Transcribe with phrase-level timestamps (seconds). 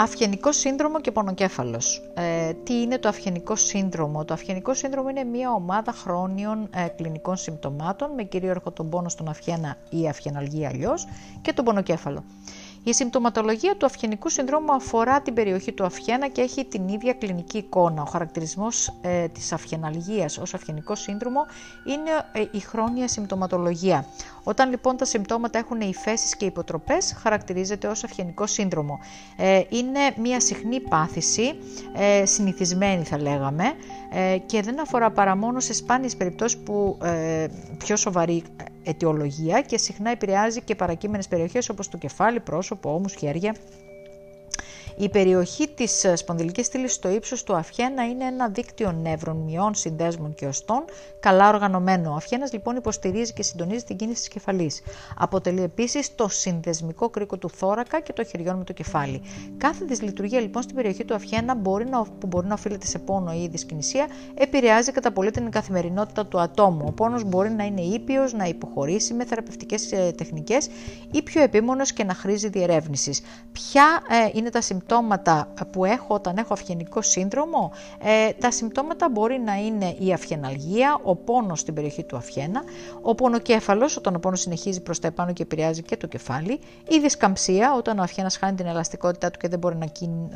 [0.00, 2.02] Αυγενικό σύνδρομο και πονοκέφαλος.
[2.14, 7.36] Ε, τι είναι το αυγενικό σύνδρομο; Το αυγενικό σύνδρομο είναι μια ομάδα χρόνιων ε, κλινικών
[7.36, 11.06] συμπτωμάτων με κυρίαρχο τον πόνο στον αυγένα ή αυγεναλγία αλλιώς
[11.42, 12.24] και τον πονοκέφαλο.
[12.88, 17.58] Η συμπτωματολογία του αυγενικού συνδρόμου αφορά την περιοχή του αυγένα και έχει την ίδια κλινική
[17.58, 18.02] εικόνα.
[18.02, 21.46] Ο χαρακτηρισμός ε, της αυγεναλγίας ως αυγενικό σύνδρομο
[21.86, 24.06] είναι ε, η χρόνια συμπτωματολογία.
[24.44, 28.98] Όταν λοιπόν τα συμπτώματα έχουν υφέσεις και υποτροπές, χαρακτηρίζεται ως αυγενικό σύνδρομο.
[29.36, 31.54] Ε, είναι μια συχνή πάθηση,
[31.96, 33.64] ε, συνηθισμένη θα λέγαμε,
[34.12, 37.46] ε, και δεν αφορά παρά μόνο σε σπάνιες περιπτώσεις που ε,
[37.78, 38.42] πιο σοβαρή
[38.88, 43.54] αιτιολογία και συχνά επηρεάζει και παρακείμενες περιοχές όπως το κεφάλι, πρόσωπο, ώμους, χέρια
[45.00, 49.74] η περιοχή της ε, σπονδυλικής στήλης στο ύψος του αφιένα είναι ένα δίκτυο νεύρων, μειών,
[49.74, 50.84] συνδέσμων και οστών,
[51.20, 52.10] καλά οργανωμένο.
[52.10, 54.82] Ο αφιένας λοιπόν υποστηρίζει και συντονίζει την κίνηση της κεφαλής.
[55.16, 59.22] Αποτελεί επίσης το συνδεσμικό κρίκο του θώρακα και των χεριών με το κεφάλι.
[59.56, 63.32] Κάθε δυσλειτουργία λοιπόν στην περιοχή του αφιένα μπορεί να, που μπορεί να οφείλεται σε πόνο
[63.32, 66.84] ή δυσκινησία επηρεάζει κατά πολύ την καθημερινότητα του ατόμου.
[66.88, 70.68] Ο πόνος μπορεί να είναι ήπιος, να υποχωρήσει με θεραπευτικές ε, τεχνικές
[71.10, 73.20] ή πιο επίμονος και να χρήζει διερεύνησης.
[73.52, 77.72] Ποια ε, είναι τα συμπτώματα συμπτώματα που έχω όταν έχω αυγενικό σύνδρομο,
[78.02, 82.62] ε, τα συμπτώματα μπορεί να είναι η αυγεναλγία, ο πόνος στην περιοχή του αυγένα,
[83.02, 86.98] ο πονοκέφαλος όταν ο πόνος συνεχίζει προς τα επάνω και επηρεάζει και το κεφάλι, η
[87.00, 89.86] δισκαμψία όταν ο αυγένας χάνει την ελαστικότητά του και δεν μπορεί να,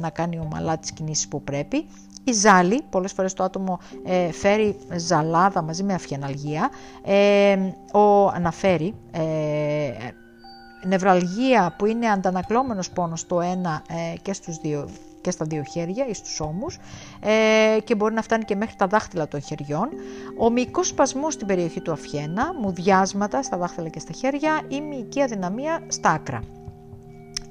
[0.00, 1.86] να κάνει ομαλά τις κινήσεις που πρέπει,
[2.24, 6.70] η ζάλη, πολλές φορές το άτομο ε, φέρει ζαλάδα μαζί με αυγεναλγία,
[7.04, 7.56] ε,
[7.92, 9.20] ο, αναφέρει ε,
[10.86, 14.88] νευραλγία που είναι αντανακλώμενος πόνος στο ένα ε, και, στους δύο,
[15.20, 16.78] και στα δύο χέρια ή στους ώμους
[17.20, 19.88] ε, και μπορεί να φτάνει και μέχρι τα δάχτυλα των χεριών.
[20.38, 25.22] Ο μυϊκός σπασμός στην περιοχή του αφιένα, μουδιάσματα στα δάχτυλα και στα χέρια ή μυϊκή
[25.22, 26.40] αδυναμία στα άκρα.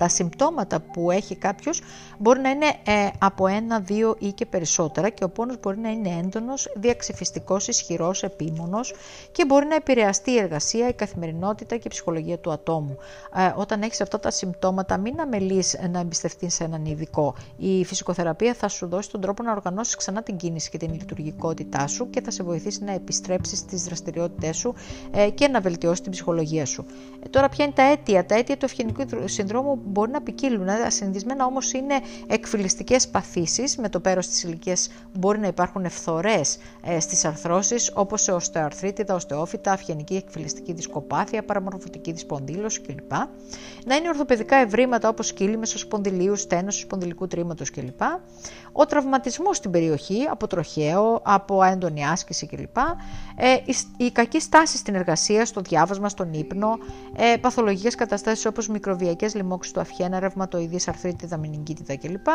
[0.00, 1.82] Τα συμπτώματα που έχει κάποιος
[2.18, 5.90] μπορεί να είναι ε, από ένα, δύο ή και περισσότερα και ο πόνος μπορεί να
[5.90, 8.94] είναι έντονος, διαξυφιστικός, ισχυρός, επίμονος
[9.32, 12.96] και μπορεί να επηρεαστεί η εργασία, η καθημερινότητα και η ψυχολογία του ατόμου.
[13.34, 17.34] Ε, όταν έχεις αυτά τα συμπτώματα μην αμελείς να εμπιστευτείς σε έναν ειδικό.
[17.56, 21.86] Η φυσικοθεραπεία θα σου δώσει τον τρόπο να οργανώσεις ξανά την κίνηση και την λειτουργικότητά
[21.86, 24.74] σου και θα σε βοηθήσει να επιστρέψεις στις δραστηριότητές σου
[25.10, 26.84] ε, και να βελτιώσεις την ψυχολογία σου.
[27.24, 30.68] Ε, τώρα ποια είναι τα αίτια; Τα αίτια του ευγενικού συνδρόμου μπορεί να ποικίλουν.
[30.68, 33.76] Ασυνδυσμένα όμως είναι εκφυλιστικές παθήσεις.
[33.76, 36.40] Με το πέρος της ηλικίας μπορεί να υπάρχουν ευθορέ
[36.84, 43.12] ε, στις αρθρώσεις, όπως οστεοαρθρίτιδα, οστεόφυτα, αυγενική εκφυλιστική δισκοπάθεια, παραμορφωτική δυσπονδύλωση κλπ.
[43.84, 48.00] Να είναι ορθοπαιδικά ευρήματα όπως κύλιμε σπονδυλίου, στένωση σπονδυλικού τρίματο κλπ.
[48.72, 52.76] Ο τραυματισμός στην περιοχή από τροχαίο, από έντονη άσκηση κλπ.
[53.36, 56.78] Ε, η, η κακή στάση στην εργασία, στο διάβασμα, στον ύπνο,
[57.16, 62.26] ε, παθολογικές καταστάσεις όπως μικροβιακές λοιμώξεις του αφιένα, ρευματοειδής, αρθρίτιδα, μηνυγκίτιδα κλπ.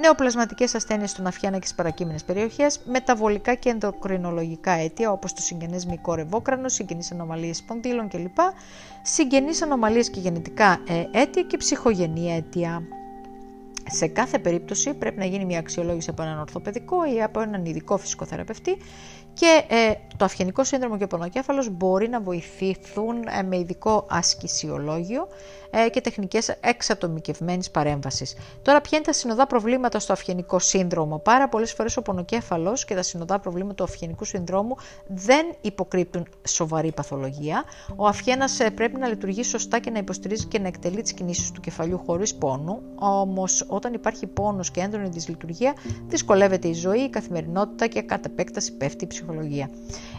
[0.00, 5.86] Νεοπλασματικές ασθένειες στον αφιένα και στις παρακείμενες περιοχές, μεταβολικά και ενδοκρινολογικά αίτια όπως το συγγενές
[5.86, 8.38] μυϊκό ρευόκρανο, συγγενείς ανομαλίες σπονδύλων κλπ.
[9.02, 12.82] Συγγενείς ανομαλίες και γενετικά ε, αίτια και ψυχογενή αίτια.
[13.92, 17.96] Σε κάθε περίπτωση πρέπει να γίνει μια αξιολόγηση από έναν ορθοπαιδικό ή από έναν ειδικό
[17.96, 18.76] φυσικοθεραπευτή
[19.32, 25.28] και ε, το αυγενικό σύνδρομο και ο πονοκέφαλος μπορεί να βοηθηθούν ε, με ειδικό ασκησιολόγιο
[25.70, 28.36] ε, και τεχνικές εξατομικευμένης παρέμβασης.
[28.62, 32.94] Τώρα ποια είναι τα συνοδά προβλήματα στο αυγενικό σύνδρομο; Πάρα πολλές φορές ο πονοκέφαλος και
[32.94, 34.76] τα συνοδά προβλήματα του αυγενικού συνδρόμου
[35.06, 37.64] δεν υποκρύπτουν σοβαρή παθολογία.
[37.96, 41.50] Ο αυγένας ε, πρέπει να λειτουργεί σωστά και να υποστηρίζει και να εκτελεί τις κινήσεις
[41.50, 45.74] του κεφαλιού χωρίς πόνο, όμως όταν υπάρχει πόνος και έντονη δυσλειτουργία
[46.06, 49.70] δυσκολεύεται η ζωή, η καθημερινότητα και κατ' επέκταση πέφτει η ψυχολογία.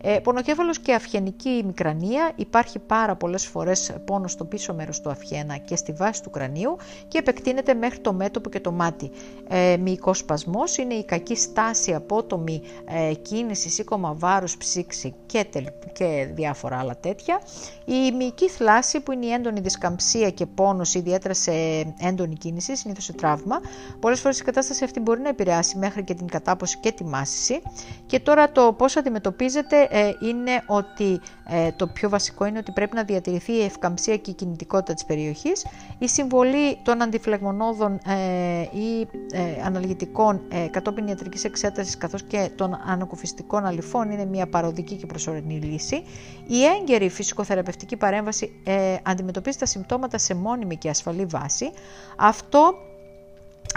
[0.00, 5.56] Ε, πονοκέφαλος και αυγενική μικρανία υπάρχει πάρα πολλές φορές πόνος στο πίσω μέρος του αυγένα
[5.56, 6.76] και στη βάση του κρανίου
[7.08, 9.10] και επεκτείνεται μέχρι το μέτωπο και το μάτι.
[9.48, 15.46] Ε, μυϊκός σπασμός είναι η κακή στάση, απότομη ε, κίνηση, σήκωμα βάρους, ψήξη και,
[15.92, 17.40] και διάφορα άλλα τέτοια.
[17.84, 21.52] Η μυϊκή θλάση που είναι η έντονη δισκαμψία και πόνος, ιδιαίτερα σε
[21.98, 23.60] έντονη κίνηση, συνήθως σε τραύμα.
[24.00, 27.62] Πολλές φορές η κατάσταση αυτή μπορεί να επηρεάσει μέχρι και την κατάποση και τη μάσηση.
[28.06, 32.96] Και τώρα το πώς αντιμετωπίζεται ε, είναι ότι ε, το πιο βασικό είναι ότι πρέπει
[32.96, 35.66] να διατηρηθεί η ευκαμψία και η κινητικότητα της περιοχής.
[35.98, 39.00] Η συμβολή των αντιφλεγμονώδων ε, ή
[39.32, 45.06] ε, αναλγητικών ε, κατόπιν ιατρικής εξέτασης καθώς και των ανακουφιστικών αλυφών είναι μια παροδική και
[45.06, 46.04] προσωρινή λύση.
[46.46, 51.70] Η έγκαιρη φυσικοθεραπευτική παρέμβαση ε, αντιμετωπίζει τα συμπτώματα σε μόνιμη και ασφαλή βάση.
[52.16, 52.74] Αυτό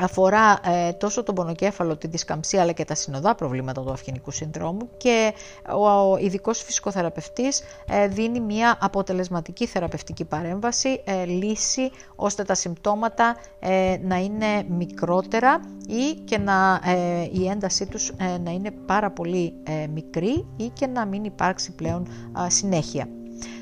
[0.02, 4.90] αφορά ε, τόσο τον πονοκέφαλο, τη δισκαμψία αλλά και τα συνοδά προβλήματα του αυγενικού συνδρόμου
[4.98, 5.34] και
[5.76, 13.36] ο, ο ειδικός φυσικοθεραπευτής ε, δίνει μια αποτελεσματική θεραπευτική παρέμβαση, ε, λύση ώστε τα συμπτώματα
[14.02, 16.82] να είναι μικρότερα ή και να,
[17.32, 18.14] η έντασή τους
[18.44, 19.54] να είναι πάρα πολύ
[19.94, 22.08] μικρή ή και να μην υπάρξει πλέον
[22.48, 23.08] συνέχεια.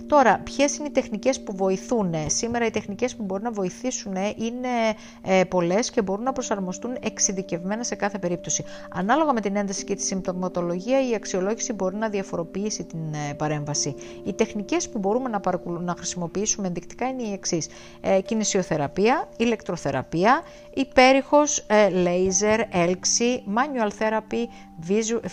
[0.07, 4.68] Τώρα, ποιες είναι οι τεχνικές που βοηθούν; Σήμερα οι τεχνικές που μπορούν να βοηθήσουν είναι
[5.21, 8.63] ε, πολλές και μπορούν να προσαρμοστούν εξειδικευμένα σε κάθε περίπτωση.
[8.89, 13.95] Ανάλογα με την ένταση και τη συμπτωματολογία, η αξιολόγηση μπορεί να διαφοροποιήσει την ε, παρέμβαση.
[14.24, 15.42] Οι τεχνικές που μπορούμε να,
[15.80, 17.68] να χρησιμοποιήσουμε ενδεικτικά είναι οι εξής.
[18.01, 20.42] Ε, κινησιοθεραπεία, ηλεκτροθεραπεία,
[20.74, 24.45] υπέρηχος ε, laser, έλξη, manual therapy,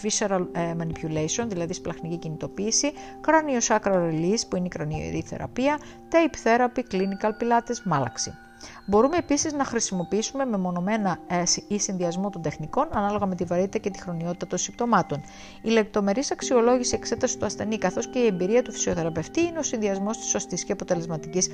[0.02, 2.92] visceral ε, manipulation, δηλαδή σπλαχνική κινητοποίηση,
[3.26, 5.78] craniosacral release που είναι η κρανιοειδή θεραπεία,
[6.10, 8.38] tape therapy, clinical pilates, μάλαξη.
[8.86, 13.90] Μπορούμε επίσης να χρησιμοποιήσουμε μεμονωμένα ε, ή συνδυασμό των τεχνικών ανάλογα με τη βαρύτητα και
[13.90, 15.20] τη χρονιότητα των συμπτωμάτων.
[15.62, 20.18] Η λεπτομερής αξιολόγηση εξέταση του ασθενή καθώς και η εμπειρία του φυσιοθεραπευτή είναι ο συνδυασμός
[20.18, 21.50] της σωστής και αποτελεσματικής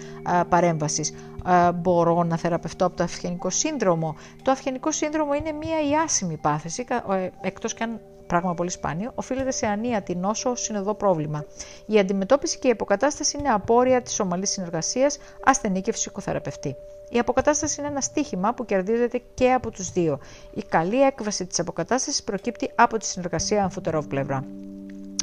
[0.48, 1.14] παρέμβασης.
[1.74, 4.16] Μπορώ να θεραπευτώ από το αυγενικό σύνδρομο.
[4.42, 9.50] Το αυγενικό σύνδρομο είναι μια ιάσιμη πάθηση, ε, εκτός και αν πράγμα πολύ σπάνιο, οφείλεται
[9.50, 11.44] σε ανία, την νόσο, συνοδό πρόβλημα.
[11.86, 16.76] Η αντιμετώπιση και η αποκατάσταση είναι απόρρια της ομαλής συνεργασίας ασθενή και φυσικοθεραπευτή.
[17.12, 20.18] Η αποκατάσταση είναι ένα στίχημα που κερδίζεται και από τους δύο.
[20.54, 24.44] Η καλή έκβαση της αποκατάστασης προκύπτει από τη συνεργασία αμφωτερό πλευρά.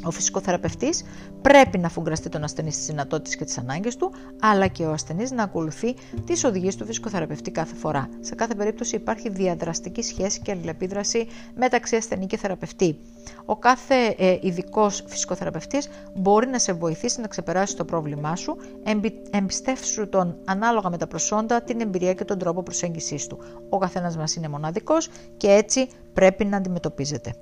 [0.08, 1.04] Ο φυσικοθεραπευτής
[1.42, 5.30] πρέπει να φουγκραστεί τον ασθενή στις δυνατότητες και τις ανάγκες του, αλλά και ο ασθενής
[5.30, 5.94] να ακολουθεί
[6.24, 8.08] τις οδηγίες του φυσικοθεραπευτή κάθε φορά.
[8.20, 12.98] Σε κάθε περίπτωση υπάρχει διαδραστική σχέση και αλληλεπίδραση μεταξύ ασθενή και θεραπευτή.
[13.44, 18.56] Ο κάθε ε, ειδικός φυσικοθεραπευτής μπορεί να σε βοηθήσει να ξεπεράσει το πρόβλημά σου,
[19.30, 23.38] εμπιστεύσου τον ανάλογα με τα προσόντα, την εμπειρία και τον τρόπο προσέγγισης του.
[23.68, 27.32] Ο καθένας μας είναι μοναδικός και έτσι πρέπει να αντιμετωπίζεται.